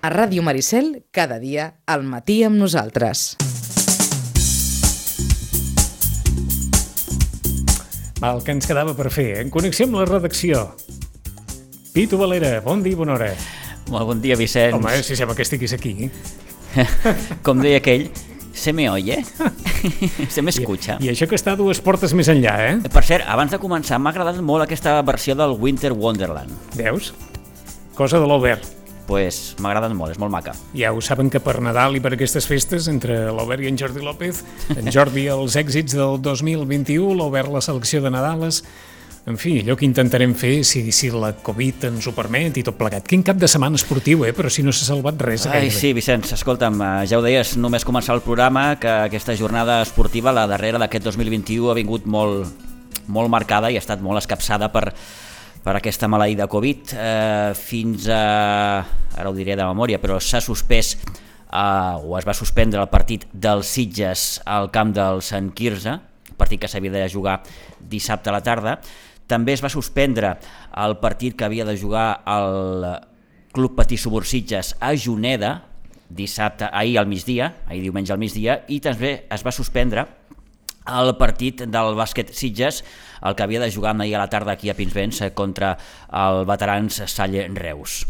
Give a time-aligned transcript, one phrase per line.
[0.00, 3.34] A Ràdio Maricel, cada dia, al matí amb nosaltres.
[8.22, 10.68] Va, el que ens quedava per fer, en connexió amb la redacció.
[11.96, 13.32] Pitu Valera, bon dia i bona hora.
[13.90, 14.78] Molt bon dia, Vicenç.
[14.78, 16.12] Home, si sembla que estiguis aquí.
[17.46, 18.06] Com deia aquell,
[18.54, 19.18] se me oye?
[20.34, 21.00] se m'escucha?
[21.02, 22.80] I, I això que està dues portes més enllà, eh?
[22.86, 26.54] Per cert, abans de començar, m'ha agradat molt aquesta versió del Winter Wonderland.
[26.78, 27.10] Veus?
[27.98, 28.77] Cosa de l'Obert.
[29.08, 30.52] Pues, m'ha agradat molt, és molt maca.
[30.76, 34.04] Ja ho saben que per Nadal i per aquestes festes, entre l'Obert i en Jordi
[34.04, 34.44] López,
[34.76, 38.62] en Jordi els èxits del 2021, l'Obert la selecció de Nadales,
[39.28, 42.78] en fi, allò que intentarem fer si, si la Covid ens ho permet i tot
[42.78, 43.04] plegat.
[43.08, 44.32] Quin cap de setmana esportiu, eh?
[44.36, 45.44] Però si no s'ha salvat res.
[45.44, 45.76] Ai, gairebé.
[45.76, 50.32] sí, Vicenç, escolta'm, eh, ja ho deies, només començar el programa, que aquesta jornada esportiva,
[50.32, 52.48] la darrera d'aquest 2021, ha vingut molt,
[53.08, 54.86] molt marcada i ha estat molt escapçada per,
[55.68, 56.94] per aquesta maleïda Covid.
[56.96, 58.80] Eh, fins a...
[59.18, 63.26] ara ho diré de memòria, però s'ha suspès eh, o es va suspendre el partit
[63.32, 65.98] dels Sitges al camp del Sant Quirze,
[66.40, 67.42] partit que s'havia de jugar
[67.78, 68.78] dissabte a la tarda.
[69.28, 70.38] També es va suspendre
[70.72, 72.86] el partit que havia de jugar el
[73.52, 75.66] Club Patí Subursitges a Juneda,
[76.08, 80.06] dissabte, ahir al migdia, ahir diumenge al migdia, i també es va suspendre
[80.88, 82.82] el partit del bàsquet Sitges,
[83.22, 85.76] el que havia de jugar ahir a la tarda aquí a Pinsbens eh, contra
[86.12, 88.06] el veterans Salle Reus.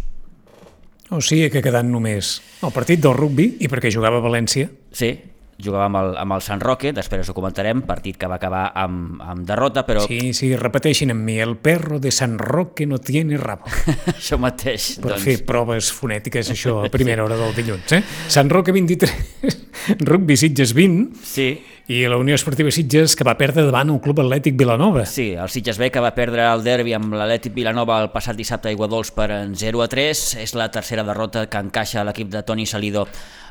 [1.11, 4.69] O sigui que quedant només el partit del rugby i perquè jugava a València.
[4.93, 5.15] Sí,
[5.59, 9.19] jugava amb el, amb el Sant Roque, després ho comentarem, partit que va acabar amb,
[9.25, 13.39] amb derrota, però Sí, sí, repeteixin amb mi, el perro de San Roque no tiene
[13.41, 13.67] rabo.
[14.15, 14.99] això mateix.
[15.03, 17.97] Per doncs, fer proves fonètiques, això, a primera hora del dilluns.
[17.99, 18.03] Eh?
[18.29, 19.59] Sant Roque 23,
[20.11, 21.51] rugby Sitges 20, Sí,
[21.89, 25.07] i la Unió Esportiva Sitges que va perdre davant el Club Atlètic Vilanova.
[25.09, 28.69] Sí, el Sitges B que va perdre el derbi amb l'Atlètic Vilanova el passat dissabte
[28.69, 30.21] a Iguadols per en 0 a 3.
[30.45, 33.07] És la tercera derrota que encaixa l'equip de Toni Salido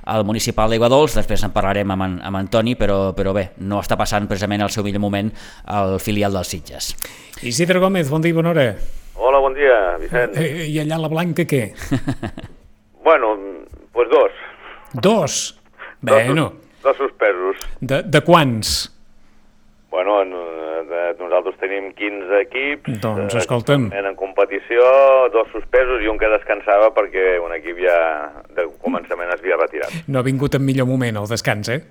[0.05, 1.15] al municipal d'Iguadols.
[1.17, 4.67] Després en parlarem amb en, amb en Toni, però, però bé, no està passant precisament
[4.67, 5.33] el seu millor moment
[5.65, 6.92] al filial del Sitges.
[7.42, 8.67] Isidre Gómez, bon dia i bona hora.
[9.17, 10.37] Hola, bon dia, Vicent.
[10.37, 11.71] Eh, I allà la Blanca què?
[13.08, 13.33] Bueno,
[13.98, 14.39] pues dos.
[14.93, 15.59] Dos.
[16.02, 16.52] Bueno,
[16.87, 17.59] Dos suspesos.
[17.81, 18.77] de, de quants?
[19.92, 20.31] Bueno, en,
[20.87, 22.99] de, nosaltres tenim 15 equips.
[23.03, 23.89] Doncs, eh, escolta'm.
[23.95, 24.83] En competició,
[25.33, 27.98] dos suspesos i un que descansava perquè un equip ja
[28.55, 29.95] de començament es havia retirat.
[30.08, 31.81] No ha vingut en millor moment el descans, eh?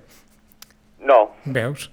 [1.07, 1.89] No, Veus?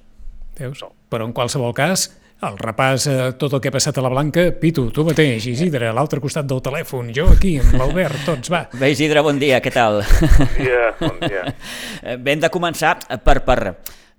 [0.58, 0.84] Veus?
[1.10, 2.08] Però en qualsevol cas,
[2.48, 5.88] el repàs a tot el que ha passat a la Blanca, Pitu, tu mateix, Isidre,
[5.88, 8.64] a l'altre costat del telèfon, jo aquí, amb l'Albert, tots, va.
[8.76, 10.02] Bé, Isidre, bon dia, què tal?
[10.04, 11.44] bon dia, bon dia.
[12.04, 13.76] Eh, Bé, hem de començar per, per,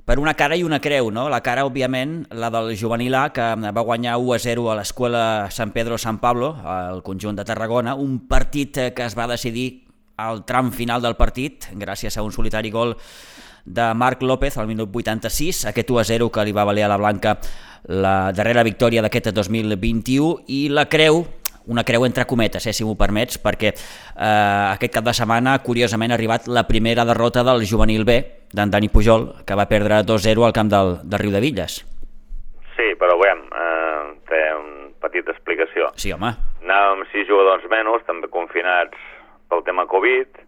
[0.08, 1.28] per una cara i una creu, no?
[1.30, 5.24] La cara, òbviament, la del juvenil A, que va guanyar 1 a 0 a l'escola
[5.53, 9.85] Sant Pedro San Pablo, al conjunt de Tarragona, un partit eh, que es va decidir
[10.18, 12.96] al tram final del partit, gràcies a un solitari gol
[13.66, 16.92] de Marc López al minut 86, aquest 1 a 0 que li va valer a
[16.92, 17.40] la Blanca
[17.90, 21.26] la darrera victòria d'aquest 2021 i la creu
[21.68, 26.14] una creu entre cometes, eh, si m'ho permets, perquè eh, aquest cap de setmana, curiosament,
[26.14, 28.20] ha arribat la primera derrota del juvenil B,
[28.53, 31.80] d'en Dani Pujol, que va perdre 2-0 al camp del, del Riu de Villes.
[32.76, 35.90] Sí, però veiem, eh, fer una petita explicació.
[35.97, 36.36] Sí, home.
[36.62, 39.02] Anàvem sis jugadors menys, també confinats
[39.50, 40.44] pel tema Covid.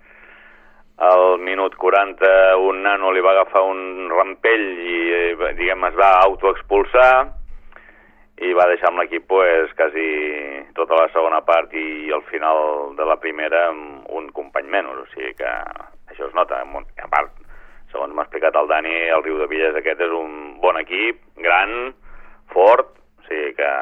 [0.97, 6.16] Al minut 40 un nano li va agafar un rampell i, eh, diguem, es va
[6.24, 7.12] autoexpulsar
[8.41, 10.07] i va deixar amb l'equip pues, quasi
[10.78, 15.34] tota la segona part i al final de la primera un company menys, o sigui
[15.38, 15.53] que
[16.09, 16.62] això es nota.
[16.62, 17.34] A part,
[17.94, 21.94] segons m'ha explicat el Dani, el Riu de Villes aquest és un bon equip, gran,
[22.53, 23.74] fort, o sigui que...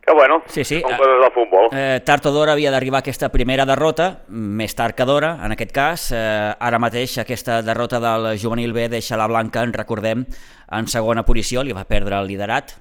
[0.00, 1.68] Que bueno, Sí, sí, són eh, coses del futbol.
[1.76, 5.72] Eh, tard o d'hora havia d'arribar aquesta primera derrota, més tard que d'hora, en aquest
[5.76, 6.06] cas.
[6.16, 6.18] Eh,
[6.58, 10.24] ara mateix aquesta derrota del juvenil B deixa la Blanca, en recordem,
[10.72, 12.74] en segona posició, li va perdre el liderat,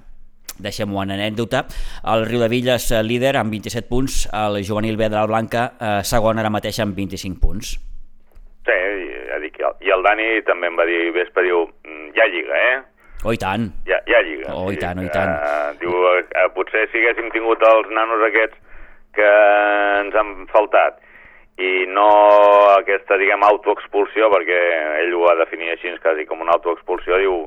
[0.59, 1.65] deixem-ho en anècdota.
[2.13, 5.73] El Riu de Villes, eh, líder, amb 27 punts, el juvenil B de la Blanca,
[5.79, 7.75] eh, segon ara mateix amb 25 punts.
[8.65, 8.79] Sí,
[9.27, 12.79] ja dic, i el Dani també em va dir, Vespa, diu, "Mm, ha lliga, eh?
[13.25, 13.67] Oh, i tant.
[13.85, 14.53] Hi ha, hi ha lliga.
[14.55, 15.29] Oh, i tant, oh, i que, tant.
[15.29, 18.57] eh, diu, eh, potser si haguéssim tingut els nanos aquests
[19.17, 19.31] que
[19.99, 21.01] ens han faltat
[21.59, 22.07] i no
[22.77, 24.59] aquesta, diguem, autoexpulsió, perquè
[25.01, 27.41] ell ho ha definit així, quasi com una autoexpulsió, diu,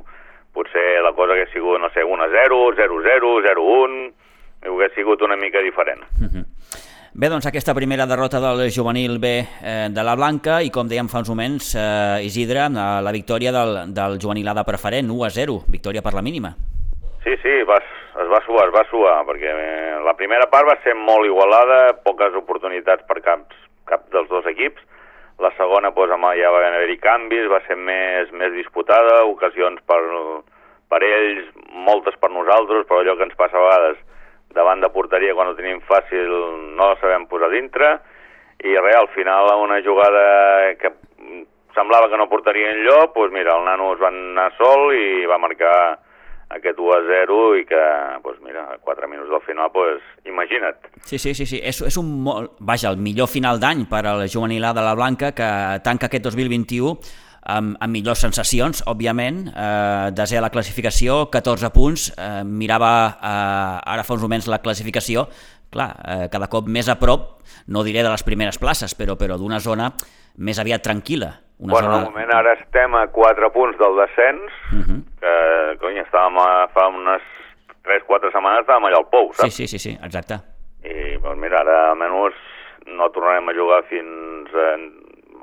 [0.52, 3.78] potser la cosa hagués sigut, no sé, 1 a 0, 0 a 0, 0 a
[3.88, 4.02] 1,
[4.66, 6.04] diu, hagués sigut una mica diferent.
[7.12, 11.10] Bé, doncs aquesta primera derrota del juvenil B eh, de la Blanca i com dèiem
[11.12, 15.26] fa uns moments, eh, Isidre, eh, la victòria del, del juvenil A de preferent, 1
[15.26, 16.54] a 0, victòria per la mínima.
[17.20, 17.76] Sí, sí, va,
[18.16, 21.98] es va suar, es va suar, perquè eh, la primera part va ser molt igualada,
[22.00, 23.44] poques oportunitats per cap,
[23.92, 24.80] cap dels dos equips.
[25.44, 30.00] La segona, doncs, amb, ja va haver-hi canvis, va ser més, més disputada, ocasions per,
[30.88, 34.00] per ells, moltes per nosaltres, però allò que ens passa a vegades
[34.54, 36.30] davant de porteria quan ho tenim fàcil
[36.76, 37.96] no la sabem posar dintre,
[38.62, 40.22] i res, al final una jugada
[40.78, 40.92] que
[41.74, 45.40] semblava que no portaria enlloc, doncs mira, el nano es va anar sol i va
[45.40, 45.74] marcar
[46.52, 47.80] aquest 1 a 0 i que,
[48.24, 50.90] doncs mira, a 4 minuts del final, doncs imagina't.
[51.08, 51.60] Sí, sí, sí, sí.
[51.64, 54.94] És, és un molt, vaja, el millor final d'any per al juvenil A de la
[54.98, 55.48] Blanca que
[55.84, 56.92] tanca aquest 2021
[57.42, 63.92] amb, amb millors sensacions, òbviament, eh, desè a la classificació, 14 punts, eh, mirava eh,
[63.94, 65.26] ara fa uns moments la classificació,
[65.72, 69.38] clar, eh, cada cop més a prop, no diré de les primeres places, però, però
[69.38, 69.92] d'una zona
[70.38, 71.32] més aviat tranquil·la.
[71.62, 71.98] Una bueno, zona...
[72.04, 74.82] de moment ara estem a 4 punts del descens, uh Mhm.
[74.82, 75.02] -huh.
[75.20, 77.22] que, cony, estàvem a, fa unes
[77.84, 79.54] 3-4 setmanes estàvem allà al Pou, Sí, saps?
[79.54, 80.34] sí, sí, sí, exacte.
[80.84, 82.34] I, doncs mira, ara almenys
[82.86, 84.76] no tornarem a jugar fins a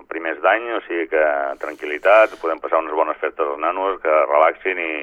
[0.10, 1.24] primers d'any, o sigui que
[1.62, 4.94] tranquil·litat, podem passar unes bones festes als nanos, que relaxin i,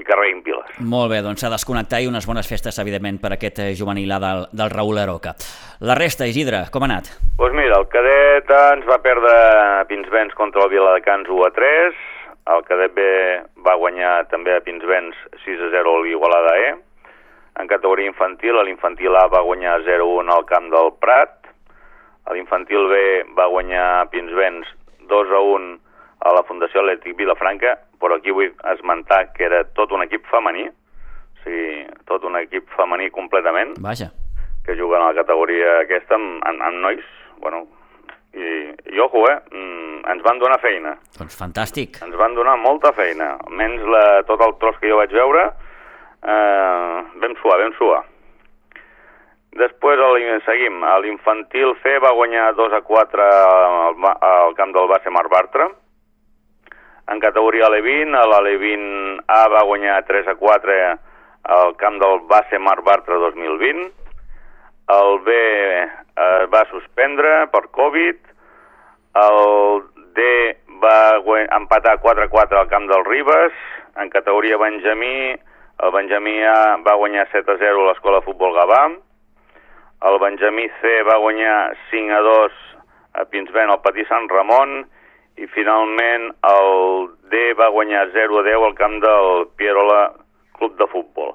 [0.00, 0.76] i carreguin piles.
[0.84, 4.20] Molt bé, doncs a desconnectar i unes bones festes, evidentment, per aquest eh, juvenil A
[4.22, 5.34] del, del Raül Aroca.
[5.80, 7.08] La resta, Isidre, com ha anat?
[7.10, 9.34] Doncs pues mira, el cadet ens va perdre
[9.88, 12.04] Pinsbens contra el Viladecans 1 a 3,
[12.56, 13.08] el cadet B
[13.64, 15.16] va guanyar també a Pinsbens
[15.46, 16.70] 6 a 0 a l'Igualada E,
[17.60, 21.39] en categoria infantil, l'infantil A va guanyar 0-1 al camp del Prat,
[22.26, 22.98] a l'infantil B
[23.36, 24.66] va guanyar Pinsbens
[25.08, 25.78] 2 a 1
[26.20, 30.66] a la Fundació Atlètic Vilafranca, però aquí vull esmentar que era tot un equip femení,
[30.68, 34.10] o sigui, tot un equip femení completament, Vaja.
[34.66, 37.06] que juguen a la categoria aquesta amb, amb, amb nois,
[37.40, 37.64] bueno,
[38.36, 41.98] i, i ojo, eh, mm, ens van donar feina, Doncs fantàstic.
[42.04, 45.48] ens van donar molta feina, almenys la, tot el tros que jo vaig veure,
[46.22, 48.04] eh, vam suar, vam suar.
[49.58, 55.10] Després el, seguim, l'infantil C va guanyar 2 a 4 al, al camp del base
[55.10, 55.66] Mar Bartra,
[57.10, 60.76] en categoria Alevin, a l'Alevin A va guanyar 3 a 4
[61.56, 63.90] al camp del base Mar Bartra 2020,
[64.94, 68.22] el B eh, va suspendre per Covid,
[69.18, 69.82] el
[70.14, 70.30] D
[70.78, 71.18] va
[71.58, 73.58] empatar 4 a 4 al camp del Ribes,
[73.98, 75.34] en categoria Benjamí,
[75.82, 78.84] el Benjamí A va guanyar 7 a 0 a l'Escola de Futbol Gavà,
[80.08, 82.52] el Benjamí C va guanyar 5 a 2
[83.20, 84.80] a Pinsbent al Patí Sant Ramon
[85.40, 90.02] i finalment el D va guanyar 0 a 10 al camp del Pierola
[90.56, 91.34] Club de Futbol.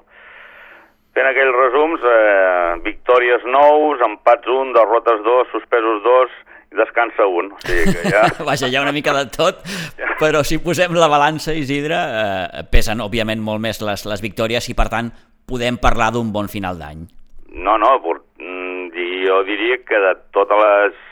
[1.16, 6.34] Fent aquells resums, eh, victòries 9, empats 1, derrotes 2, suspesos 2
[6.74, 7.54] i descansa 1.
[7.56, 8.26] O sigui que ja...
[8.50, 9.62] Vaja, hi ha una mica de tot,
[10.20, 14.76] però si posem la balança, Isidre, eh, pesen, òbviament, molt més les, les victòries i,
[14.76, 15.08] per tant,
[15.48, 17.06] podem parlar d'un bon final d'any.
[17.56, 17.96] No, no,
[19.26, 21.02] jo diria que de totes les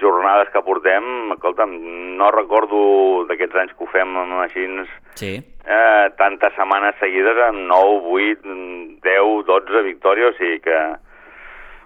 [0.00, 1.04] jornades que portem,
[1.36, 1.72] escolta'm,
[2.18, 4.10] no recordo d'aquests anys que ho fem
[4.42, 4.66] així
[5.14, 5.32] Sí.
[5.38, 8.54] eh, tantes setmanes seguides amb 9, 8,
[9.06, 10.78] 10, 12 victòries, o sigui que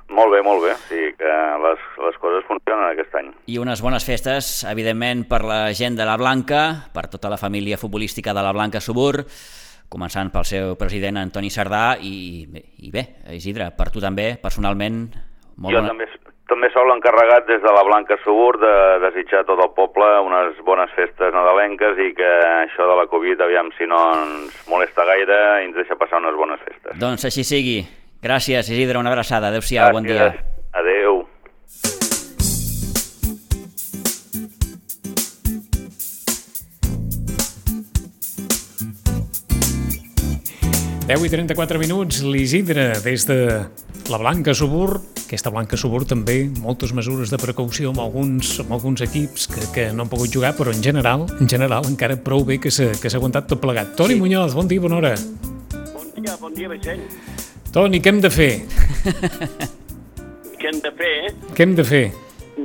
[0.08, 1.34] molt bé, molt bé, o sigui que
[1.64, 3.28] les, les coses funcionen aquest any.
[3.46, 7.76] I unes bones festes, evidentment, per la gent de la Blanca, per tota la família
[7.76, 9.26] futbolística de la Blanca Subur,
[9.92, 12.44] començant pel seu president Antoni Sardà i,
[12.80, 13.04] i bé,
[13.36, 15.10] Isidre, per tu també, personalment,
[15.58, 15.92] molt jo bona...
[15.92, 16.06] també,
[16.48, 18.74] també sóc l'encarregat des de la Blanca Subur de
[19.04, 22.32] desitjar a tot el poble unes bones festes nadalenques i que
[22.64, 26.38] això de la Covid, aviam si no ens molesta gaire i ens deixa passar unes
[26.38, 26.94] bones festes.
[26.98, 27.80] Doncs així sigui.
[28.22, 29.52] Gràcies, Isidre, una abraçada.
[29.52, 30.32] Adéu-siau, bon dia.
[30.74, 31.17] Adéu.
[41.08, 43.36] 10 i 34 minuts, l'Isidre, des de
[44.12, 49.00] la Blanca Subur, aquesta Blanca Subur també, moltes mesures de precaució amb alguns, amb alguns
[49.06, 52.58] equips que, que no han pogut jugar, però en general, en general encara prou bé
[52.60, 53.94] que s'ha aguantat tot plegat.
[53.96, 54.20] Toni Sí.
[54.20, 55.14] Muñoz, bon dia, bona hora.
[55.94, 57.00] Bon dia, bon dia, Vicent.
[57.72, 58.52] Toni, què hem de fer?
[60.60, 61.34] Què hem de fer, eh?
[61.56, 62.04] Què hem de fer?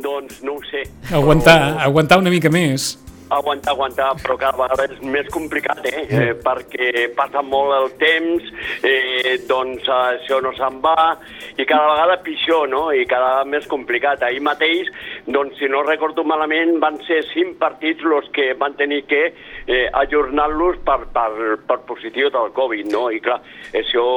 [0.03, 0.83] Doncs no ho sé.
[1.15, 2.97] Aguantar, aguantar una mica més.
[3.29, 6.03] Aguantar, aguantar, però cada vegada és més complicat, eh?
[6.09, 8.49] eh perquè passa molt el temps,
[8.83, 11.15] eh, doncs això no se'n va,
[11.57, 12.85] i cada vegada pitjor, no?
[12.91, 14.23] I cada vegada més complicat.
[14.23, 14.89] Ahir mateix,
[15.27, 19.87] doncs, si no recordo malament, van ser cinc partits els que van tenir que eh,
[20.03, 23.09] ajornar-los per, per, per positiu del Covid, no?
[23.11, 23.39] I clar,
[23.73, 24.07] això...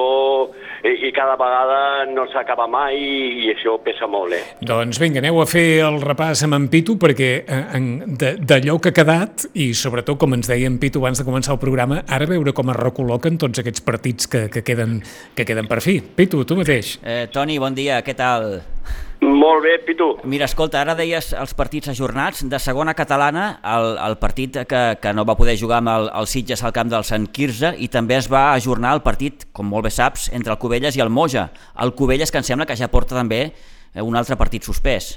[0.86, 4.42] I, i cada vegada no s'acaba mai i, i això pesa molt, eh?
[4.66, 7.80] Doncs vinga, aneu a fer el repàs amb en Pitu perquè eh,
[8.16, 11.60] d'allò que ha quedat i sobretot, com ens deia en Pitu abans de començar el
[11.62, 14.98] programa, ara veure com es recol·loquen tots aquests partits que, que, queden,
[15.36, 16.00] que queden per fi.
[16.00, 16.96] Pitu, tu mateix.
[17.06, 18.56] Eh, Toni, bon dia, què tal?
[19.22, 20.08] Molt bé, Pitu.
[20.26, 22.42] Mira, escolta, ara deies els partits ajornats.
[22.50, 23.46] De segona catalana,
[23.76, 26.90] el, el partit que, que no va poder jugar amb el, el Sitges al camp
[26.90, 30.56] del Sant Quirze i també es va ajornar el partit, com molt bé saps, entre
[30.56, 31.48] el Cubelles i el Moja.
[31.82, 35.14] El Cubelles que em sembla que ja porta també eh, un altre partit suspès.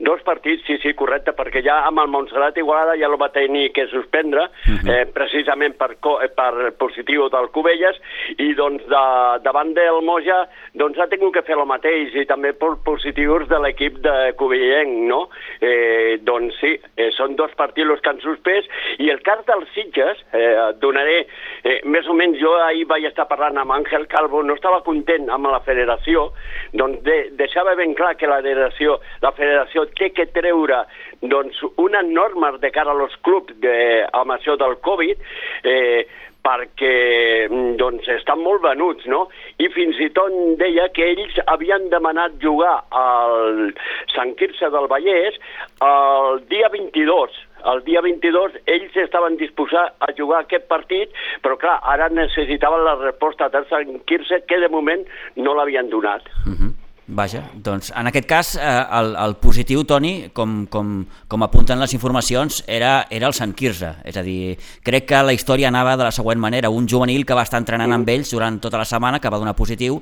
[0.00, 3.66] Dos partits, sí, sí, correcte, perquè ja amb el Montserrat Igualada ja el va tenir
[3.76, 4.88] que suspendre, uh -huh.
[4.88, 8.00] eh, precisament per, per positiu del Cubelles,
[8.38, 9.04] i doncs de,
[9.44, 13.58] davant del Moja doncs ha tingut que fer el mateix, i també per positius de
[13.58, 15.28] l'equip de Cubellenc, no?
[15.60, 18.64] Eh, doncs sí, eh, són dos partits els que han suspès,
[18.98, 21.26] i el cas dels Sitges, eh, donaré,
[21.62, 25.28] eh, més o menys jo ahir vaig estar parlant amb Àngel Calvo, no estava content
[25.28, 26.32] amb la federació,
[26.72, 30.84] doncs de, deixava ben clar que la federació, la federació té que treure
[31.20, 33.76] doncs, unes normes de cara als clubs de,
[34.12, 35.20] amb això del Covid
[35.64, 36.06] eh,
[36.40, 39.26] perquè doncs, estan molt venuts, no?
[39.60, 43.70] I fins i tot deia que ells havien demanat jugar al
[44.14, 45.36] Sant Quirze del Vallès
[45.84, 47.38] el dia 22,
[47.74, 51.12] el dia 22 ells estaven disposats a jugar aquest partit,
[51.44, 55.04] però clar, ara necessitaven la resposta del Sant Quirze que de moment
[55.36, 56.24] no l'havien donat.
[56.46, 56.72] Uh -huh.
[57.10, 58.66] Vaja, doncs en aquest cas eh,
[59.00, 60.92] el, el positiu, Toni, com, com,
[61.28, 63.96] com apunten les informacions, era, era el Sant Quirze.
[64.06, 64.54] És a dir,
[64.86, 66.70] crec que la història anava de la següent manera.
[66.70, 69.56] Un juvenil que va estar entrenant amb ells durant tota la setmana, que va donar
[69.58, 69.98] positiu,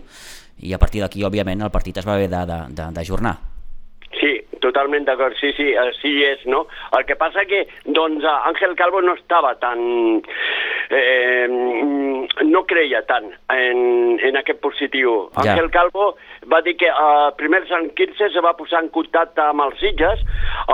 [0.60, 3.38] i a partir d'aquí, òbviament, el partit es va haver d'ajornar.
[4.18, 6.66] Sí, totalment d'acord, sí, sí, així és, no?
[6.96, 10.22] El que passa que, doncs, Àngel Calvo no estava tan...
[10.88, 11.46] Eh,
[12.48, 13.80] no creia tant en,
[14.24, 15.28] en aquest positiu.
[15.36, 15.52] Ja.
[15.52, 16.10] Àngel Calvo
[16.50, 20.22] va dir que uh, primer Sant Quirze se va posar en contacte amb els Sitges.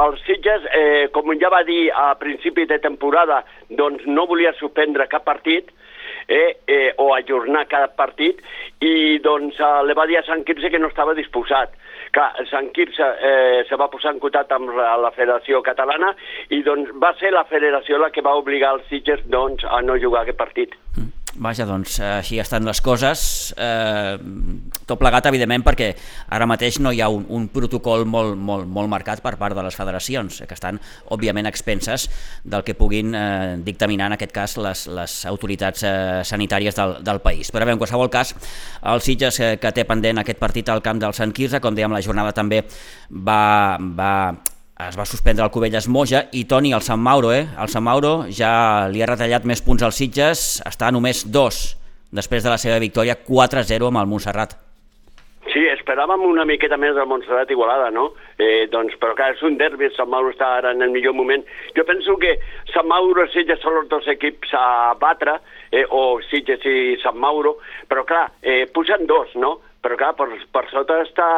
[0.01, 5.09] Els Sitges, eh, com ja va dir a principi de temporada, doncs no volia suspendre
[5.11, 5.73] cap partit,
[6.29, 8.41] eh, eh, o ajornar cap partit,
[8.85, 11.75] i doncs uh, li va dir a Sant Quirze que no estava disposat.
[12.15, 16.13] Clar, Sant Quirze eh, se va posar en contacte amb la, la Federació Catalana
[16.55, 19.99] i doncs va ser la federació la que va obligar els Sitges doncs, a no
[19.99, 20.79] jugar aquest partit.
[20.95, 21.24] Mm.
[21.35, 24.15] Vaja, doncs així estan les coses, eh,
[24.87, 25.89] tot plegat evidentment perquè
[26.31, 29.65] ara mateix no hi ha un, un protocol molt, molt, molt marcat per part de
[29.67, 30.79] les federacions, que estan
[31.11, 32.07] òbviament expenses
[32.45, 37.19] del que puguin eh, dictaminar en aquest cas les, les autoritats eh, sanitàries del, del
[37.25, 37.51] país.
[37.51, 38.37] Però bé, en qualsevol cas,
[38.95, 41.99] el Sitges eh, que té pendent aquest partit al camp del Sant Quirze, com dèiem,
[41.99, 42.63] la jornada també
[43.11, 44.15] va, va
[44.75, 47.47] es va suspendre el Covelles Moja i Toni, el Sant Mauro, eh?
[47.63, 51.77] El Sant Mauro ja li ha retallat més punts als Sitges, està només dos
[52.11, 54.57] després de la seva victòria 4-0 amb el Montserrat.
[55.53, 58.09] Sí, esperàvem una miqueta més del Montserrat Igualada, no?
[58.35, 61.45] Eh, doncs, però clar, és un derbi, Sant Mauro està ara en el millor moment.
[61.77, 62.33] Jo penso que
[62.73, 64.67] Sant Mauro i Sitges són els dos equips a
[64.99, 65.37] batre,
[65.71, 69.61] eh, o Sitges i Sant Mauro, però clar, eh, pugen dos, no?
[69.85, 71.29] Però clar, per, per sota està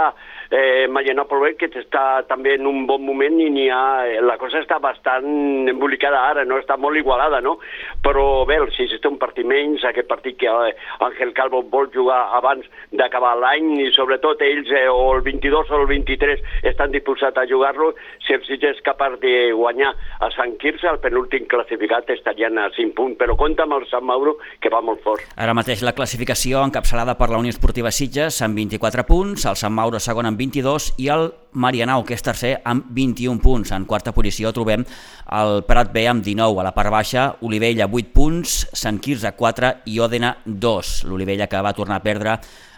[0.51, 4.79] eh, Marianopol que està també en un bon moment i ha, eh, la cosa està
[4.83, 7.59] bastant embolicada ara, no està molt igualada, no?
[8.03, 10.75] Però bé, si té un partit menys, aquest partit que eh,
[11.07, 15.81] Ángel Calvo vol jugar abans d'acabar l'any i sobretot ells eh, o el 22 o
[15.83, 17.93] el 23 estan disposats a jugar-lo,
[18.27, 22.69] si el Sitges és capaç de guanyar a Sant Quirze, el penúltim classificat estarien a
[22.75, 25.25] 5 punts, però compta amb el Sant Mauro que va molt fort.
[25.37, 29.75] Ara mateix la classificació encapçalada per la Unió Esportiva Sitges amb 24 punts, el Sant
[29.77, 33.73] Mauro segon amb amb 22 i el Marianau, que és tercer, amb 21 punts.
[33.73, 34.85] En quarta posició trobem
[35.33, 36.61] el Prat B amb 19.
[36.61, 40.95] A la part baixa, Olivella 8 punts, Sant Quirze 4 i Òdena 2.
[41.09, 42.37] L'Olivella que va tornar a perdre,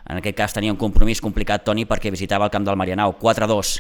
[0.09, 3.79] en aquest cas tenia un compromís complicat, Toni, perquè visitava el camp del Marianau, 4-2.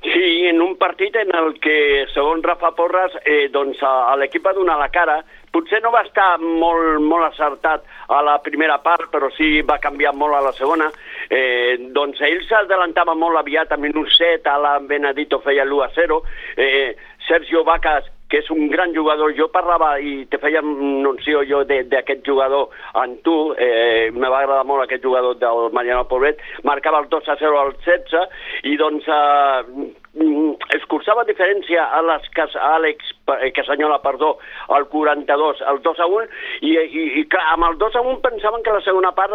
[0.00, 3.80] Sí, en un partit en el que, segons Rafa Porras, eh, doncs
[4.16, 5.18] l'equip va donar la cara,
[5.52, 10.14] potser no va estar molt, molt acertat a la primera part, però sí va canviar
[10.16, 10.88] molt a la segona.
[11.30, 16.22] Eh, doncs ell s'adelantava molt aviat a minut 7, a Benedito feia l'1 a 0,
[16.56, 16.96] eh,
[17.28, 19.32] Sergio Vacas que és un gran jugador.
[19.34, 22.70] Jo parlava i te feia anuncio jo d'aquest jugador
[23.02, 27.28] en tu, eh, me va agradar molt aquest jugador del Mariano Pobret, marcava el 2
[27.28, 33.12] a 0 al 16 i doncs eh, Mm, es cursava diferència a les que Àlex
[33.38, 36.26] eh, Casanyola, perdó, al 42, al 2 a 1,
[36.62, 39.32] i, i, i clar, amb el 2 a 1 pensaven que la segona part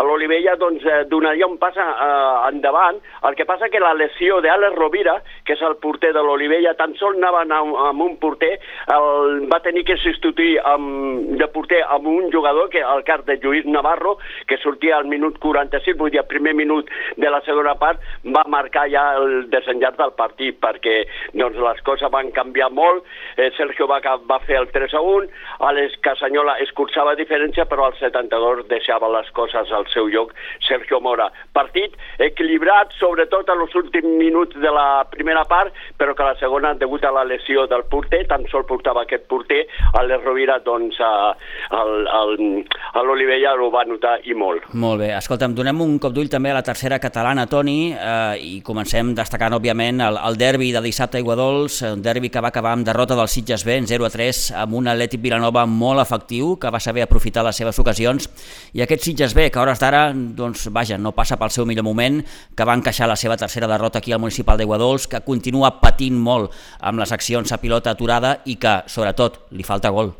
[0.00, 2.98] l'Olivella doncs, eh, donaria un pas uh, endavant.
[3.28, 6.94] El que passa que la lesió d'Àlex Rovira, que és el porter de l'Olivella, tan
[7.00, 8.52] sol anava amb, amb un porter,
[8.94, 13.38] el, va tenir que substituir amb, de porter amb un jugador, que el cas de
[13.42, 14.16] Lluís Navarro,
[14.46, 18.44] que sortia al minut 46, vull dir, al primer minut de la segona part, va
[18.48, 21.02] marcar ja el desenllaç del partit perquè
[21.34, 23.04] doncs, les coses van van canviar molt,
[23.36, 25.28] eh, Sergio va, va fer el 3 a 1,
[25.60, 30.32] Alex Casanyola escurçava diferència, però al 72 deixava les coses al seu lloc
[30.66, 31.30] Sergio Mora.
[31.52, 36.74] Partit equilibrat, sobretot en els últims minuts de la primera part, però que la segona,
[36.74, 40.98] degut a la lesió del porter, tan sol portava aquest porter, a les Rovira, doncs,
[41.00, 44.68] a l'Olivella ho va notar i molt.
[44.74, 45.12] Molt bé.
[45.16, 49.56] Escolta'm, donem un cop d'ull també a la tercera catalana, Toni, eh, i comencem destacant,
[49.56, 53.16] òbviament, el, el derbi de dissabte a Iguadols, un derbi que va acabar amb derrota
[53.16, 56.82] del Sitges B en 0 a 3, amb un Atlètic Vilanova molt efectiu, que va
[56.84, 58.28] saber aprofitar les seves ocasions,
[58.76, 61.86] i aquest Sitges B, que a hores d'ara, doncs, vaja, no passa pel seu millor
[61.88, 62.20] moment,
[62.52, 66.52] que va encaixar la seva tercera derrota aquí al municipal d'Iguadols, que continua patint molt
[66.80, 70.12] amb les accions a pilota aturada i que, sobretot, li falta gol.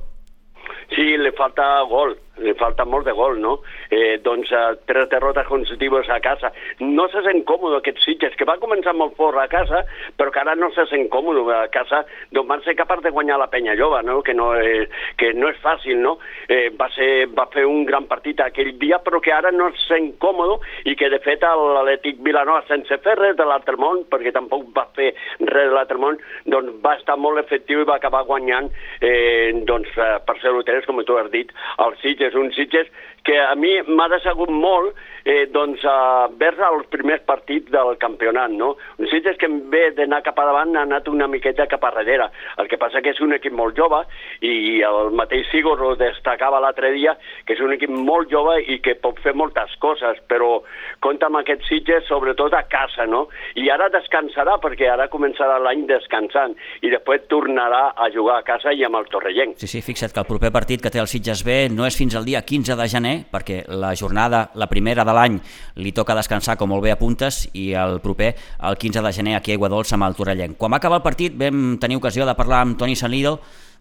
[0.96, 3.58] Sí, li falta gol li falta molt de gol, no?
[3.90, 6.52] Eh, doncs eh, tres derrotes consecutives a casa.
[6.78, 9.82] No se sent còmode aquest Sitges, que va començar molt fort a casa,
[10.16, 13.40] però que ara no se sent còmode a casa, doncs van ser capaç de guanyar
[13.40, 14.20] la penya jove, no?
[14.22, 14.86] Que no, eh,
[15.18, 16.18] que no és fàcil, no?
[16.48, 19.88] Eh, va, ser, va fer un gran partit aquell dia, però que ara no se
[19.88, 24.68] sent còmode i que de fet l'Atlètic Vilanova sense fer res de l'Altermont, perquè tampoc
[24.76, 28.70] va fer res de l'Altermont, doncs va estar molt efectiu i va acabar guanyant
[29.00, 31.50] eh, doncs, eh, per ser l'1 com tu has dit,
[31.84, 32.90] el Sitges, un Sitges
[33.24, 38.52] que a mi m'ha decebut molt eh, doncs, a vers els primers partits del campionat.
[38.56, 38.74] No?
[38.98, 41.92] Un Sitges que en ve d'anar cap a davant ha anat una miqueta cap a
[41.96, 42.30] darrere.
[42.60, 44.02] El que passa que és un equip molt jove
[44.46, 48.78] i el mateix Sigor ho destacava l'altre dia, que és un equip molt jove i
[48.84, 50.60] que pot fer moltes coses, però
[51.04, 53.26] compta amb aquest Sitges sobretot a casa, no?
[53.58, 58.72] I ara descansarà perquè ara començarà l'any descansant i després tornarà a jugar a casa
[58.72, 59.58] i amb el Torrellenc.
[59.60, 62.16] Sí, sí, fixa't que el proper partit que té el Sitges B no és fins
[62.18, 65.38] al dia 15 de gener, perquè la jornada, la primera de l'any,
[65.80, 68.34] li toca descansar, com molt bé apuntes, i el proper,
[68.68, 70.58] el 15 de gener, aquí a Aiguadols, amb el Torrellenc.
[70.58, 73.38] Quan va acabar el partit vam tenir ocasió de parlar amb Toni Salido,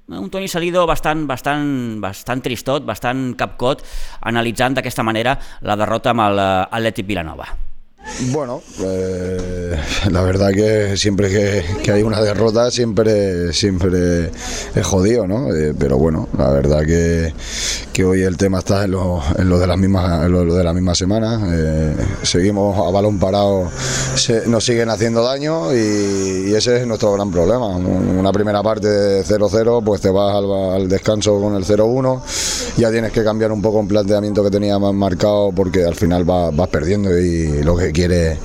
[0.09, 3.85] un Toni Salido bastant, bastant, bastant tristot, bastant capcot,
[4.25, 7.68] analitzant d'aquesta manera la derrota amb l'Atlètic Vilanova.
[8.21, 9.77] Bueno, eh,
[10.11, 14.29] la verdad que siempre que, que, hay una derrota siempre, siempre
[14.75, 15.55] es jodido, ¿no?
[15.55, 17.33] Eh, pero bueno, la verdad que,
[17.93, 20.63] que, hoy el tema está en lo, en lo de las mismas en lo, de
[20.65, 21.39] la misma semana.
[21.53, 23.71] Eh, seguimos a balón parado,
[24.15, 27.77] se, nos siguen haciendo daño y, y, ese es nuestro gran problema.
[27.77, 32.21] Una primera parte de 0-0, pues te vas al, al descanso con el 0-1,
[32.75, 36.53] ya tienes que cambiar un poco el planteamiento que teníamos marcado porque al final vas,
[36.53, 38.37] vas perdiendo y lo que quiere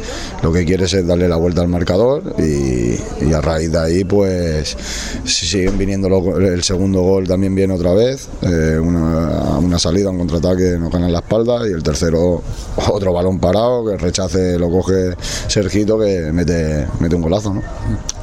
[0.42, 4.04] lo que quiere es darle la vuelta al marcador y, y a raíz de ahí
[4.04, 4.76] pues
[5.24, 10.10] si siguen viniendo lo, el segundo gol también viene otra vez eh, una, una, salida
[10.10, 12.42] un contraataque nos ganan la espalda y el tercero
[12.88, 15.14] otro balón parado que rechace lo coge
[15.48, 17.62] Sergito que mete, mete un golazo no?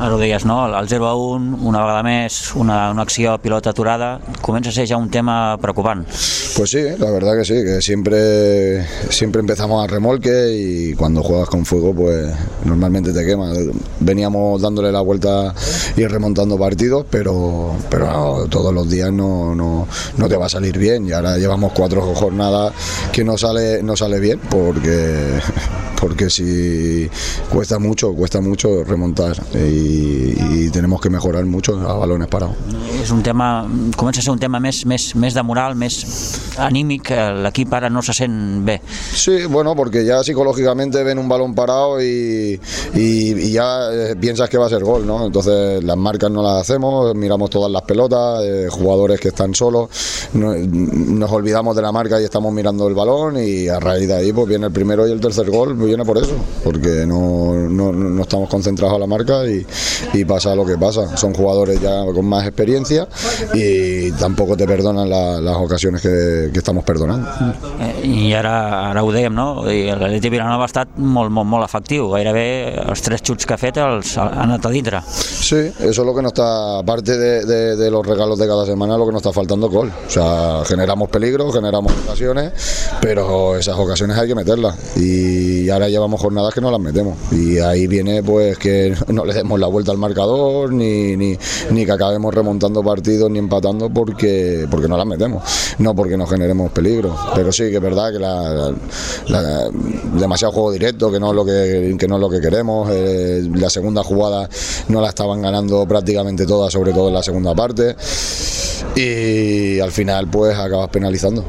[0.02, 0.66] Ara ho deies, no?
[0.66, 4.88] El 0 a 1, una vegada més, una, una acció pilota aturada, comença a ser
[4.90, 6.08] ja un tema preocupant.
[6.58, 11.66] Pues sí, la verdad que sí, que siempre, siempre empezamos a remolque y cuando con
[11.66, 12.34] fuego, pues
[12.66, 13.54] normalmente te quema.
[14.00, 15.54] Veníamos dándole la vuelta
[15.96, 20.78] y remontando partidos, pero, pero todos los días no, no, no, te va a salir
[20.78, 21.08] bien.
[21.08, 22.74] Y ahora llevamos cuatro jornadas
[23.12, 25.40] que no sale, no sale bien, porque,
[26.02, 27.08] porque si
[27.50, 30.34] cuesta mucho, cuesta mucho remontar y,
[30.66, 32.58] y tenemos que mejorar mucho a balones parados.
[33.02, 33.66] És un tema,
[33.98, 35.96] comença a ser un tema més, més, més de moral, més
[36.62, 37.10] anímic,
[37.42, 38.80] l'equip ara no se sent bé.
[39.14, 42.60] Sí, bueno, porque ya psicológicamente ven un balón parado y,
[42.94, 45.26] y, y ya eh, piensas que va a ser gol, ¿no?
[45.26, 49.90] Entonces las marcas no las hacemos, miramos todas las pelotas, eh, jugadores que están solos,
[50.34, 54.16] no, nos olvidamos de la marca y estamos mirando el balón y a raíz de
[54.16, 57.92] ahí pues viene el primero y el tercer gol, viene por eso, porque no, no,
[57.92, 59.66] no estamos concentrados a la marca y,
[60.14, 61.18] y, pasa lo que pasa.
[61.18, 63.08] Son jugadores ya con más experiencia
[63.54, 67.28] y tampoco te perdonan la, las ocasiones que, que estamos perdonando.
[67.80, 69.64] Eh, I ara, ara ho dèiem, no?
[69.66, 72.08] L'Atleti Vilanova ha estat molt, molt, molt efectiu.
[72.16, 72.46] Gairebé
[72.86, 75.02] els tres xuts que ha fet els han anat a dintre.
[75.08, 78.66] Sí, eso es lo que nos está, aparte de, de, de los regalos de cada
[78.66, 79.92] semana, lo que nos está faltando gol.
[80.08, 82.54] O sea, generamos peligro, generamos ocasiones,
[83.02, 84.78] pero esas ocasiones hay que meterlas.
[84.96, 87.18] Y ahora llevamos jornadas que no las metemos.
[87.32, 91.38] Y ahí viene pues que no le demos la vuelta al marcador, ni, ni,
[91.72, 95.44] ni que acabemos remontando partidos, ni empatando porque, porque no las metemos.
[95.80, 97.16] No porque no generemos peligro.
[97.36, 99.72] Pero sí que es verdad que la,
[100.14, 102.90] demasiado juego directo, que no es lo que, que no es lo que queremos.
[102.92, 104.50] eh, la segunda jugada
[104.88, 107.96] no la estaban ganando prácticamente todas, sobre todo en la segunda parte.
[108.96, 111.46] Y al final pues acabas penalizando.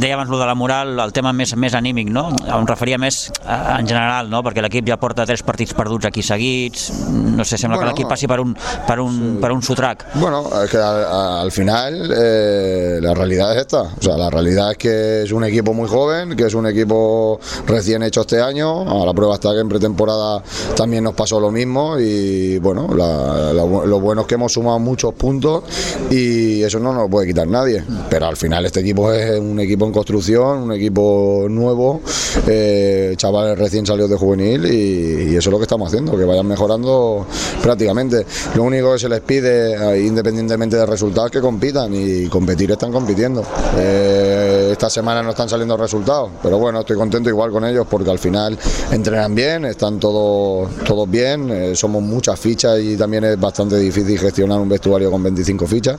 [0.00, 2.28] Et abans lo de la moral, el tema més, més anímic, no?
[2.46, 4.42] Em referia més en general, no?
[4.42, 8.08] Perquè l'equip ja porta tres partits perduts aquí seguits, no sé, sembla Bueno, que l'equip
[8.08, 8.54] passi per un,
[8.86, 10.06] per un, per un sotrac.
[10.14, 11.04] Bueno, es que al,
[11.44, 13.82] al final eh, la realidad es esta.
[13.82, 17.40] O sea, la realidad es que es un equipo muy joven, que es un equipo
[17.66, 18.82] recién hecho este año.
[19.02, 20.42] A la prueba está que en pretemporada
[20.76, 24.78] también nos pasó lo mismo y bueno, la- la lo bueno es que hemos sumado
[24.78, 25.64] muchos puntos
[26.10, 27.82] y eso no nos lo puede quitar nadie.
[28.08, 32.00] Pero al final este equipo es un equipo en construcción, un equipo nuevo,
[32.46, 36.46] eh, chavales recién salidos de juvenil y, eso es lo que estamos haciendo, que vayan
[36.46, 37.26] mejorando
[37.62, 38.26] prácticamente.
[38.54, 42.70] Lo único que se les pide, eh, independientemente de resultados, es que compitan y competir
[42.70, 43.42] están compitiendo.
[43.78, 48.10] Eh, esta semana no están saliendo resultados, pero bueno, estoy contento igual con ellos porque
[48.10, 48.58] al final
[48.90, 54.18] entrenan bien, están todos, todos bien, eh, somos muchas fichas y también es bastante difícil
[54.18, 55.98] gestionar un vestuario con 25 fichas,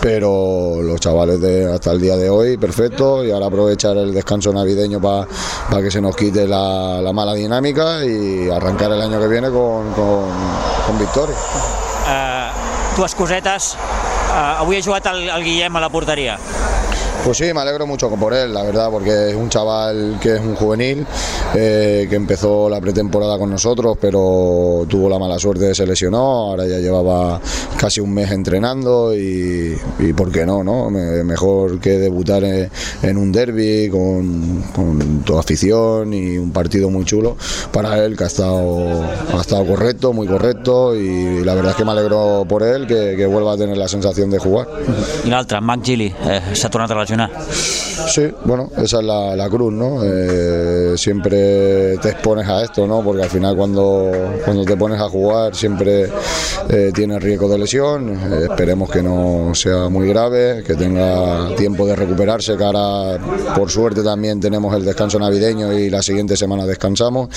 [0.00, 4.52] pero los chavales de hasta el día de hoy, perfecto, y ahora aprovechar el descanso
[4.52, 9.28] navideño para que se nos quite la, la mala dinámica y arrancar el año que
[9.28, 10.26] viene con, con,
[10.86, 11.36] con victoria.
[12.08, 13.76] Uh, dues cosetes.
[14.28, 16.38] Uh, avui ha jugat el, el Guillem a la porteria.
[17.24, 20.40] Pues sí, me alegro mucho por él, la verdad, porque es un chaval que es
[20.40, 21.04] un juvenil,
[21.54, 26.18] eh, que empezó la pretemporada con nosotros, pero tuvo la mala suerte de se lesionó,
[26.18, 27.38] ahora ya llevaba
[27.76, 30.64] casi un mes entrenando y, y ¿por qué no?
[30.64, 30.88] no?
[30.90, 37.04] Me- mejor que debutar en, un derby con, con toda afición y un partido muy
[37.04, 37.36] chulo
[37.72, 39.02] para él, que ha estado,
[39.36, 43.26] ha estado correcto, muy correcto y la verdad es que me alegro por él, que,
[43.26, 44.66] vuelva a tener la sensación de jugar.
[45.26, 47.30] I l'altre, Mac Gili, eh, s'ha tornat a lesionar.
[48.08, 50.00] Sí, bueno, esa es la, la cruz, ¿no?
[50.02, 53.02] Eh, siempre te expones a esto, ¿no?
[53.02, 54.10] Porque al final cuando,
[54.44, 56.08] cuando te pones a jugar siempre
[56.68, 58.10] eh, tienes riesgo de lesión.
[58.10, 63.18] Eh, esperemos que no sea muy grave, que tenga tiempo de recuperarse, que ahora
[63.54, 67.28] por suerte también tenemos el descanso navideño y la siguiente semana descansamos.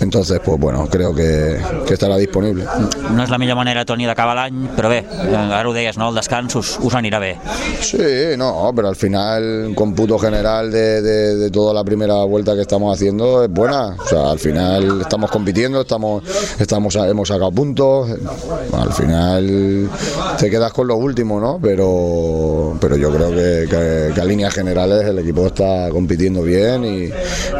[0.00, 2.64] Entonces, pues bueno, creo que, que estarà disponible.
[3.12, 6.10] No és la millor manera, Toni, d'acabar l'any, però bé, eh, ara ho deies, no?
[6.12, 7.34] el descans us, us anirà bé.
[7.82, 9.17] Sí, no, pero al final,
[9.66, 13.96] un cómputo general de, de- de toda la primera vuelta que estamos haciendo es buena.
[13.98, 16.22] O sea, al final estamos compitiendo, estamos,
[16.58, 18.10] estamos, hemos sacado puntos.
[18.72, 19.88] Al final
[20.38, 21.58] te quedas con lo último, ¿no?
[21.60, 26.84] Pero, pero yo creo que, que- que a líneas generales el equipo está compitiendo bien
[26.84, 27.10] y,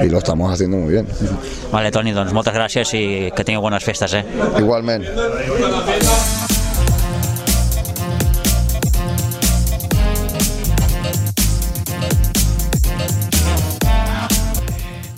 [0.05, 1.07] y lo estamos haciendo muy bien.
[1.73, 3.03] Vale, Toni, doncs moltes gràcies i
[3.37, 4.25] que tingueu bones festes, eh?
[4.59, 5.12] Igualmente.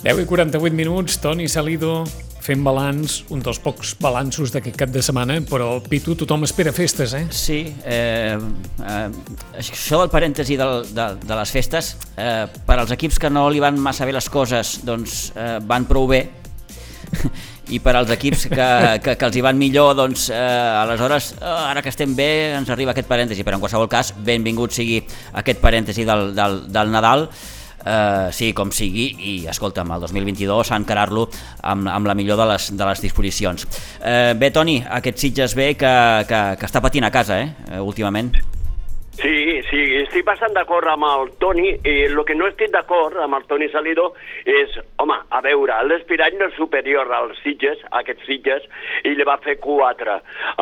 [0.03, 2.01] 10 i 48 minuts, Toni Salido
[2.41, 7.13] fent balanç, un dels pocs balanços d'aquest cap de setmana, però Pitu, tothom espera festes,
[7.13, 7.27] eh?
[7.29, 8.33] Sí, eh,
[8.81, 13.45] eh, això del parèntesi del, de, de les festes, eh, per als equips que no
[13.53, 16.23] li van massa bé les coses, doncs eh, van prou bé,
[17.75, 18.67] i per als equips que,
[19.05, 20.41] que, que els hi van millor, doncs eh,
[20.81, 24.73] aleshores, eh, ara que estem bé, ens arriba aquest parèntesi, però en qualsevol cas, benvingut
[24.73, 25.03] sigui
[25.37, 27.29] aquest parèntesi del, del, del Nadal,
[27.81, 31.25] Uh, sí, com sigui, i escolta'm, el 2022 s'ha encarar-lo
[31.65, 33.65] amb, amb la millor de les, de les disposicions.
[33.97, 35.93] Uh, bé, Toni, aquest Sitges B que,
[36.29, 38.35] que, que està patint a casa, eh, últimament.
[39.17, 41.71] Sí, sí, estic bastant d'acord amb el Toni.
[41.83, 44.11] Eh, el que no estic d'acord amb el Toni Salido
[44.45, 48.67] és, home, a veure, l'Espirall no és superior als Sitges, a aquests Sitges,
[49.07, 50.17] i li va fer 4.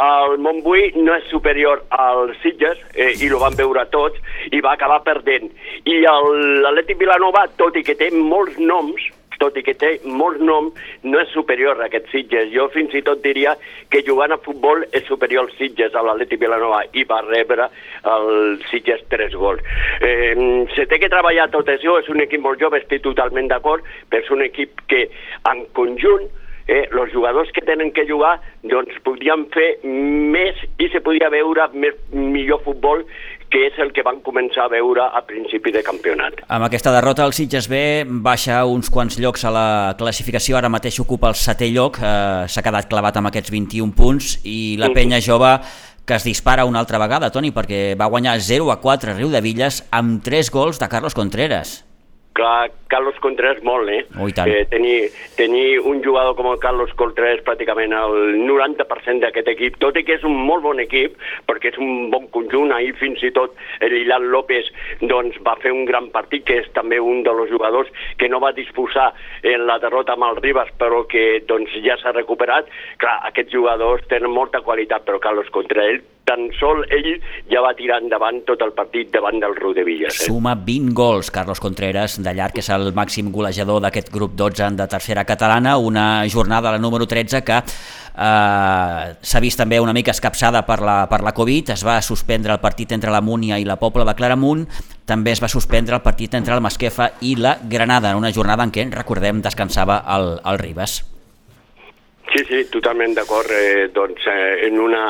[0.05, 4.19] El Montbui no és superior als Sitges, eh, i lo van veure tots,
[4.51, 5.51] i va acabar perdent.
[5.85, 9.09] I l'Atlètic Vilanova, tot i que té molts noms,
[9.41, 12.51] tot i que té molts noms, no és superior a aquests Sitges.
[12.53, 13.55] Jo fins i tot diria
[13.91, 17.69] que jugant a futbol és superior als Sitges, a l'Atlètic Vilanova, i va rebre
[18.15, 19.63] el Sitges tres gols.
[20.01, 20.35] Eh,
[20.75, 24.23] se té que treballar tot això, és un equip molt jove, estic totalment d'acord, però
[24.23, 25.07] és un equip que
[25.49, 26.29] en conjunt
[26.69, 31.65] eh, els jugadors que tenen que jugar doncs podrien fer més i se podia veure
[31.73, 33.03] més, millor futbol
[33.49, 36.43] que és el que van començar a veure a principi de campionat.
[36.47, 40.99] Amb aquesta derrota el Sitges B baixa uns quants llocs a la classificació, ara mateix
[41.01, 45.21] ocupa el setè lloc, eh, s'ha quedat clavat amb aquests 21 punts i la penya
[45.21, 45.57] jove
[46.05, 49.29] que es dispara una altra vegada, Toni, perquè va guanyar 0 a 4 a Riu
[49.29, 51.88] de Villes amb 3 gols de Carlos Contreras.
[52.39, 54.01] Clar, Carlos Contreras molt, eh?
[54.17, 54.27] Oh.
[54.27, 59.99] Eh, tenir, tenir un jugador com el Carlos Contreras pràcticament el 90% d'aquest equip, tot
[59.99, 61.17] i que és un molt bon equip,
[61.49, 64.71] perquè és un bon conjunt, ahir fins i tot el Ilan López
[65.05, 68.55] doncs, va fer un gran partit, que és també un dels jugadors que no va
[68.57, 69.11] disposar
[69.43, 72.71] en la derrota amb el Ribas, però que doncs, ja s'ha recuperat.
[72.97, 77.15] Clar, aquests jugadors tenen molta qualitat, però Carlos Contreras tan sol ell
[77.49, 80.13] ja va tirar endavant tot el partit davant del Rodevillas.
[80.13, 80.27] Eh?
[80.29, 84.71] Suma 20 gols, Carlos Contreras, de llarg, que és el màxim golejador d'aquest grup 12
[84.77, 90.11] de tercera catalana, una jornada, la número 13, que eh, s'ha vist també una mica
[90.15, 93.67] escapçada per la, per la Covid, es va suspendre el partit entre la Múnia i
[93.67, 94.65] la Pobla de Claramunt,
[95.05, 98.65] també es va suspendre el partit entre el Masquefa i la Granada, en una jornada
[98.65, 101.01] en què, recordem, descansava el, el Ribas.
[102.29, 103.49] Sí, sí, totalment d'acord.
[103.49, 105.07] Eh, doncs, eh, en una,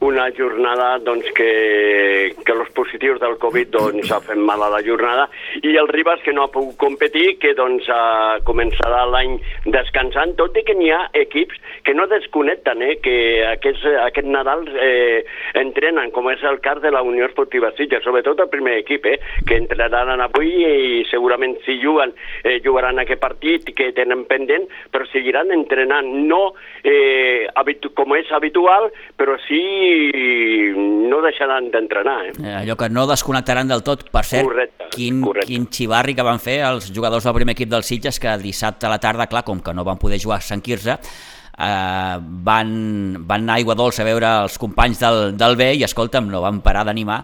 [0.00, 4.82] una jornada doncs, que, que els positius del Covid doncs, ha fet mal a la
[4.84, 5.26] jornada.
[5.62, 7.88] I el Ribas que no ha pogut competir, que doncs,
[8.46, 11.58] començarà l'any descansant, tot i que n'hi ha equips
[11.88, 13.16] que no desconnecten, eh, que
[13.48, 15.24] aquest, aquest Nadal eh,
[15.58, 19.18] entrenen, com és el cas de la Unió Esportiva Sitges, sobretot el primer equip, eh,
[19.48, 22.12] que entrenaran avui i segurament si juguen,
[22.44, 26.52] eh, jugaran aquest partit que tenen pendent, però seguiran entrenant, no
[26.84, 27.48] eh,
[27.98, 29.58] com és habitual, però sí
[31.08, 32.18] no deixaran d'entrenar.
[32.28, 32.32] Eh?
[32.42, 34.04] Eh, allò que no desconnectaran del tot.
[34.12, 35.48] Per cert, correcte, quin, correcte.
[35.50, 38.92] quin xivarri que van fer els jugadors del primer equip del Sitges, que dissabte a
[38.92, 40.98] la tarda, clar, com que no van poder jugar a Sant Quirze,
[41.58, 42.70] eh, van,
[43.26, 46.42] van anar a Aigua Dolça a veure els companys del, del B i, escolta'm, no
[46.44, 47.20] van parar d'animar.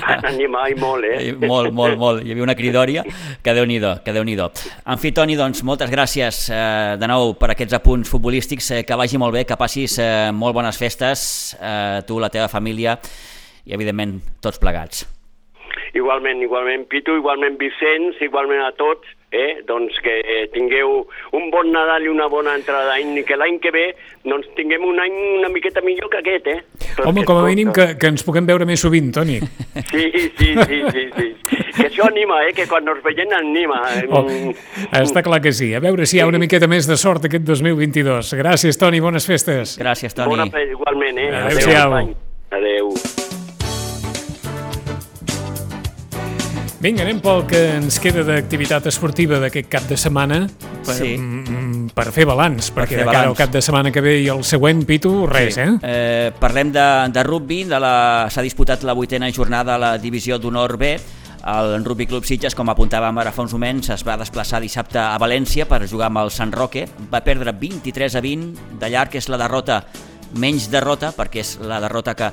[0.00, 1.32] Van animar i molt, eh?
[1.38, 2.24] molt, molt, molt.
[2.24, 3.04] Hi havia una cridòria
[3.42, 7.34] que déu nhi que déu nhi En fi, Toni, doncs, moltes gràcies eh, de nou
[7.38, 11.56] per aquests apunts futbolístics, eh, que vagi molt bé, que passis eh, molt bones festes,
[11.60, 12.98] eh, tu, la teva família
[13.64, 15.06] i, evidentment, tots plegats.
[15.94, 19.62] Igualment, igualment, Pitu, igualment Vicenç, igualment a tots, eh?
[19.66, 20.16] doncs que
[20.54, 21.04] tingueu
[21.36, 23.86] un bon Nadal i una bona entrada d'any i que l'any que ve
[24.26, 26.58] doncs tinguem un any una miqueta millor que aquest, eh?
[27.06, 29.38] Home, com a mínim que, que ens puguem veure més sovint, Toni.
[29.90, 30.04] Sí,
[30.36, 31.28] sí, sí, sí, sí.
[31.76, 32.52] Que això anima, eh?
[32.56, 33.80] Que quan ens veiem anima.
[34.10, 34.26] Oh,
[35.00, 35.72] està clar que sí.
[35.74, 38.34] A veure si hi ha una miqueta més de sort aquest 2022.
[38.42, 39.78] Gràcies, Toni, bones festes.
[39.80, 40.34] Gràcies, Toni.
[40.34, 41.32] Bona igualment, eh?
[41.46, 41.98] Adéu-siau.
[42.00, 42.14] Adéu.
[42.60, 42.94] Adéu.
[46.80, 50.46] Vinga, anem pel que ens queda d'activitat esportiva d'aquest cap de setmana
[50.86, 51.10] per, Sí.
[51.18, 54.22] mm, per fer balanç, Per perquè fer de cara al cap de setmana que ve
[54.22, 55.60] i el següent, Pitu, res, Sí.
[55.60, 55.78] eh?
[55.82, 56.32] eh?
[56.40, 60.78] Parlem de, de rugby, de la s'ha disputat la vuitena jornada a la divisió d'honor
[60.78, 60.98] B.
[61.46, 65.18] El Rugby Club Sitges, com apuntàvem ara fa uns moments, es va desplaçar dissabte a
[65.18, 66.86] València per jugar amb el Sant Roque.
[67.10, 69.84] Va perdre 23 a 20, de llarg és la derrota,
[70.34, 72.30] menys derrota, perquè és la derrota que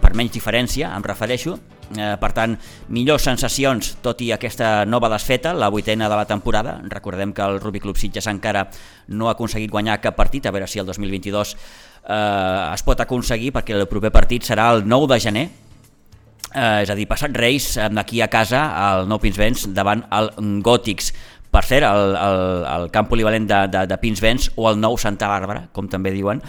[0.00, 1.58] per menys diferència, em refereixo.
[1.92, 2.54] Eh, per tant,
[2.88, 6.78] millors sensacions, tot i aquesta nova desfeta, la vuitena de la temporada.
[6.88, 8.68] Recordem que el Rugby Club Sitges encara
[9.08, 11.54] no ha aconseguit guanyar cap partit, a veure si el 2022
[12.08, 15.44] eh, es pot aconseguir, perquè el proper partit serà el 9 de gener,
[16.54, 20.32] eh, és a dir, passat Reis, eh, d'aquí a casa, al Nou Pinsbens, davant el
[20.64, 21.12] Gòtics.
[21.54, 25.28] Per cert, el, el, el camp polivalent de, de, de Pinsbens, o el nou Santa
[25.30, 26.40] Bàrbara, com també diuen,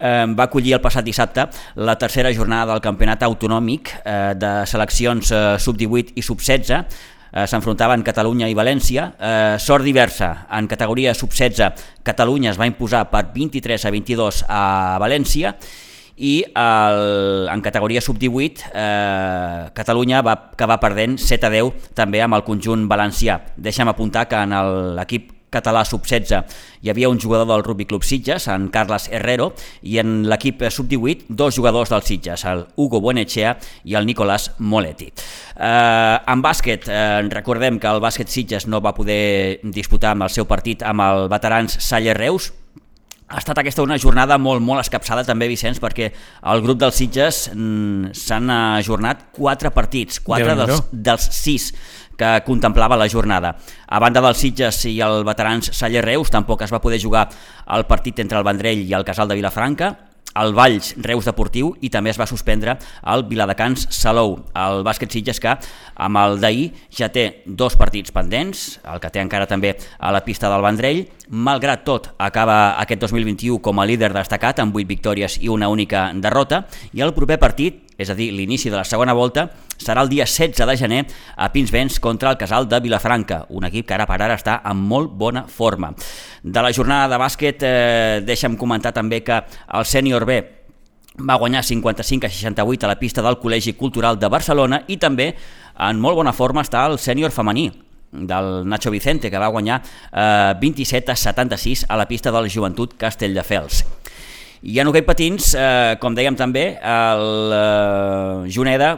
[0.00, 5.32] eh, va acollir el passat dissabte la tercera jornada del campionat autonòmic eh, de seleccions
[5.32, 9.10] eh, sub-18 i sub-16, eh, s'enfrontaven Catalunya i València.
[9.18, 14.64] Eh, sort diversa, en categoria sub-16 Catalunya es va imposar per 23 a 22 a
[15.02, 15.54] València
[16.20, 22.36] i el, en categoria sub-18 eh, Catalunya va acabar perdent 7 a 10 també amb
[22.36, 23.40] el conjunt valencià.
[23.56, 24.56] Deixa'm apuntar que en
[24.98, 26.44] l'equip català sub-16
[26.80, 29.50] hi havia un jugador del Rugby Club Sitges, en Carles Herrero,
[29.82, 35.10] i en l'equip sub-18 dos jugadors del Sitges, el Hugo Buenechea i el Nicolás Moletti.
[35.10, 40.30] Eh, en bàsquet, eh, recordem que el bàsquet Sitges no va poder disputar amb el
[40.30, 42.52] seu partit amb el veterans Salle Reus,
[43.30, 46.08] ha estat aquesta una jornada molt, molt escapçada també, Vicenç, perquè
[46.50, 51.70] el grup dels Sitges mm, s'han ajornat quatre partits, quatre dels, dels sis
[52.20, 53.54] que contemplava la jornada.
[53.88, 57.28] A banda dels Sitges i el veterans Saller Reus, tampoc es va poder jugar
[57.72, 59.94] el partit entre el Vendrell i el Casal de Vilafranca,
[60.38, 62.76] el Valls Reus Deportiu i també es va suspendre
[63.12, 64.36] el Viladecans Salou.
[64.54, 65.56] El bàsquet Sitges que
[66.00, 70.22] amb el d'ahir ja té dos partits pendents, el que té encara també a la
[70.26, 71.02] pista del Vendrell.
[71.30, 76.10] Malgrat tot, acaba aquest 2021 com a líder destacat amb 8 victòries i una única
[76.14, 79.48] derrota i el proper partit, és a dir, l'inici de la segona volta,
[79.80, 81.00] serà el dia 16 de gener
[81.36, 84.76] a Pinsbens contra el Casal de Vilafranca, un equip que ara per ara està en
[84.76, 85.94] molt bona forma.
[86.42, 90.40] De la jornada de bàsquet, eh, deixa'm comentar també que el sènior B
[91.18, 95.34] va guanyar 55 a 68 a la pista del Col·legi Cultural de Barcelona i també
[95.78, 97.70] en molt bona forma està el sènior femení.
[98.12, 102.96] del Nacho Vicente, que va guanyar eh, 27 a 76 a la pista del Joventut
[102.98, 103.84] Castelldefels.
[104.60, 108.90] I en hoquei patins, eh, com dèiem també, el eh, Juneda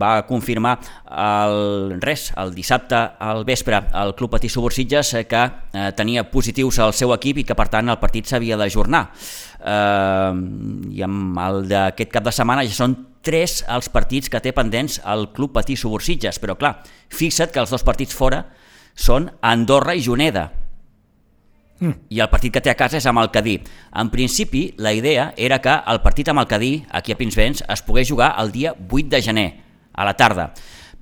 [0.00, 0.78] va confirmar
[1.12, 6.78] el, res, el dissabte al vespre al Club Patí Subursitges eh, que eh, tenia positius
[6.80, 9.02] al seu equip i que per tant el partit s'havia d'ajornar.
[9.60, 10.40] Eh,
[10.96, 15.02] I amb el d'aquest cap de setmana ja són tres els partits que té pendents
[15.04, 16.78] el Club Patí Subursitges, però clar,
[17.12, 18.46] fixa't que els dos partits fora
[18.96, 20.48] són Andorra i Juneda,
[21.80, 22.12] Mm.
[22.12, 23.56] i el partit que té a casa és amb el Cadí.
[23.96, 27.82] En principi, la idea era que el partit amb el Cadí, aquí a Pinsbens, es
[27.82, 29.48] pogués jugar el dia 8 de gener,
[29.94, 30.50] a la tarda.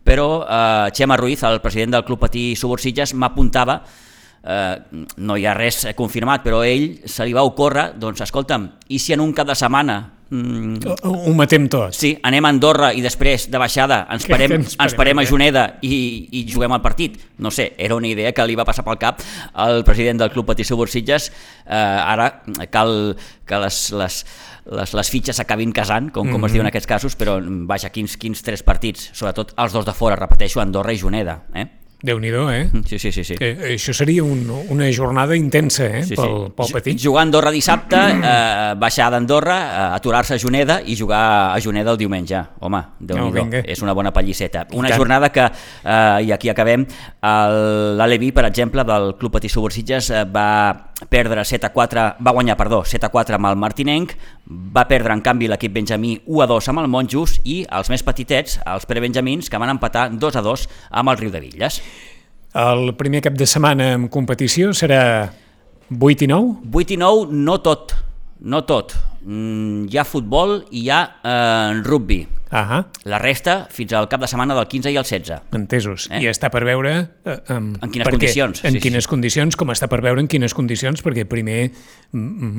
[0.05, 3.83] Però eh, Xema Ruiz, el president del Club Patí Subursitges, m'apuntava
[4.45, 4.77] eh,
[5.17, 9.13] no hi ha res confirmat, però ell se li va ocórrer, doncs escolta'm, i si
[9.13, 9.99] en un cap de setmana
[10.31, 10.85] Mm.
[10.85, 11.95] Ho, ho matem tot.
[11.97, 15.25] Sí, anem a Andorra i després de baixada ens parem, ens parem, ens parem a
[15.25, 17.17] Juneda i, i juguem al partit.
[17.41, 19.25] No sé, era una idea que li va passar pel cap
[19.55, 21.31] al president del Club Patí Subursitges.
[21.65, 22.29] Eh, ara
[22.75, 22.93] cal
[23.49, 24.21] que les, les,
[24.69, 26.47] les, les fitxes s'acabin casant, com, com mm -hmm.
[26.47, 29.95] es diu en aquests casos, però vaja, quins, quins tres partits, sobretot els dos de
[29.95, 31.43] fora, repeteixo, Andorra i Juneda.
[31.55, 31.67] Eh?
[32.01, 32.71] Déu nhi eh?
[32.87, 33.25] Sí, sí, sí.
[33.25, 33.35] sí.
[33.41, 36.03] Eh, això seria un, una jornada intensa, eh?
[36.07, 36.53] Sí, pel, sí.
[36.55, 37.01] pel petit.
[37.03, 41.91] Jugar a Andorra dissabte, eh, baixar d'Andorra, eh, aturar-se a Juneda i jugar a Juneda
[41.91, 42.45] el diumenge.
[42.61, 44.69] Home, déu nhi no, és una bona pallisseta.
[44.79, 46.87] Una jornada que, eh, i aquí acabem,
[47.21, 52.57] l'Alevi, per exemple, del Club Patí Subursitges, eh, va perdre 7 a 4, va guanyar,
[52.57, 54.15] perdó, 7 a 4 amb el Martinenc,
[54.49, 58.03] va perdre en canvi l'equip Benjamí 1 a 2 amb el Monjos i els més
[58.03, 61.81] petitets, els prebenjamins, que van empatar 2 a 2 amb el Riu de Villes.
[62.57, 65.29] El primer cap de setmana en competició serà
[65.93, 66.71] 8 i 9?
[66.73, 67.93] 8 i 9 no tot,
[68.41, 68.95] no tot.
[69.21, 72.23] Mm, hi ha futbol i hi ha eh, rugby.
[72.51, 72.85] -huh.
[73.05, 75.43] La resta fins al cap de setmana del 15 i el 16.
[75.53, 76.09] Entesos.
[76.11, 76.23] Eh?
[76.23, 77.11] I està per veure...
[77.25, 78.65] Eh, um, en quines condicions.
[78.65, 79.09] En sí, quines sí.
[79.09, 81.71] condicions, com està per veure en quines condicions, perquè primer,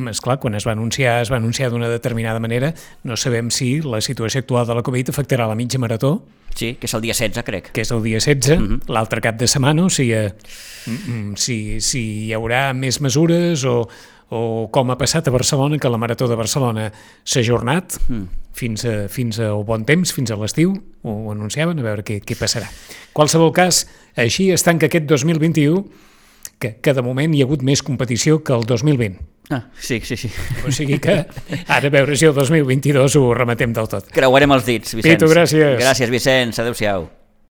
[0.09, 2.73] és clar, quan es va anunciar, es va anunciar d'una determinada manera,
[3.03, 6.25] no sabem si la situació actual de la Covid afectarà la mitja marató.
[6.55, 7.71] Sí, que és el dia 16, crec.
[7.71, 8.79] Que és el dia 16, uh -huh.
[8.89, 10.33] l'altre cap de setmana, o sigui, eh,
[11.35, 13.87] si, si hi haurà més mesures o
[14.29, 16.89] o com ha passat a Barcelona, que la Marató de Barcelona
[17.23, 18.25] s'ha ajornat mm.
[18.53, 22.37] fins, a, fins a bon temps, fins a l'estiu, ho anunciaven, a veure què, què
[22.37, 22.69] passarà.
[23.13, 25.83] qualsevol cas, així es tanca aquest 2021,
[26.59, 29.19] que, que de moment hi ha hagut més competició que el 2020.
[29.49, 30.29] Ah, sí, sí, sí.
[30.67, 31.23] O sigui que
[31.65, 34.11] ara a veure si el 2022 ho rematem del tot.
[34.13, 35.15] Creuarem els dits, Vicenç.
[35.15, 35.79] Pitu, gràcies.
[35.81, 36.61] Gràcies, Vicenç.
[36.61, 37.07] Adéu-siau.